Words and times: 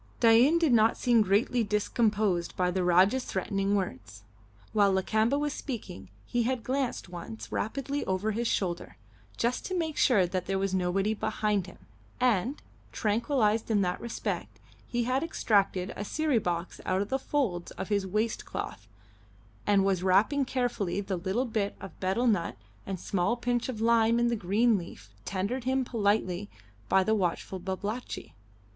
Dain 0.19 0.57
did 0.57 0.73
not 0.73 0.97
seem 0.97 1.21
greatly 1.21 1.63
discomposed 1.63 2.57
by 2.57 2.71
the 2.71 2.83
Rajah's 2.83 3.23
threatening 3.23 3.75
words. 3.75 4.23
While 4.73 4.91
Lakamba 4.93 5.37
was 5.37 5.53
speaking 5.53 6.09
he 6.25 6.41
had 6.41 6.63
glanced 6.63 7.07
once 7.09 7.51
rapidly 7.51 8.03
over 8.05 8.31
his 8.31 8.47
shoulder, 8.47 8.97
just 9.37 9.63
to 9.67 9.77
make 9.77 9.97
sure 9.97 10.25
that 10.25 10.47
there 10.47 10.57
was 10.57 10.73
nobody 10.73 11.13
behind 11.13 11.67
him, 11.67 11.77
and, 12.19 12.63
tranquillised 12.91 13.69
in 13.69 13.81
that 13.83 14.01
respect, 14.01 14.59
he 14.87 15.03
had 15.03 15.21
extracted 15.23 15.93
a 15.95 16.03
siri 16.03 16.39
box 16.39 16.81
out 16.83 17.03
of 17.03 17.09
the 17.09 17.19
folds 17.19 17.69
of 17.73 17.89
his 17.89 18.07
waist 18.07 18.43
cloth, 18.43 18.87
and 19.67 19.85
was 19.85 20.01
wrapping 20.01 20.45
carefully 20.45 20.99
the 20.99 21.15
little 21.15 21.45
bit 21.45 21.75
of 21.79 21.99
betel 21.99 22.25
nut 22.25 22.57
and 22.87 22.97
a 22.97 23.01
small 23.01 23.37
pinch 23.37 23.69
of 23.69 23.79
lime 23.81 24.19
in 24.19 24.29
the 24.29 24.35
green 24.35 24.79
leaf 24.79 25.11
tendered 25.25 25.65
him 25.65 25.85
politely 25.85 26.49
by 26.89 27.03
the 27.03 27.13
watchful 27.13 27.59
Babalatchi. 27.59 28.33